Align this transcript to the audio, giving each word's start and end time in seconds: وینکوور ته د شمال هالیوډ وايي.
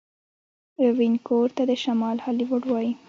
وینکوور 0.97 1.47
ته 1.57 1.63
د 1.69 1.71
شمال 1.83 2.17
هالیوډ 2.25 2.63
وايي. 2.67 2.91